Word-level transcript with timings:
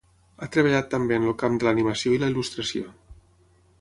Ha 0.43 0.47
treballat 0.53 0.87
també 0.93 1.19
en 1.21 1.27
el 1.31 1.35
camp 1.43 1.59
de 1.63 1.67
l'animació 1.67 2.17
i 2.17 2.21
la 2.25 2.31
il·lustració. 2.33 2.91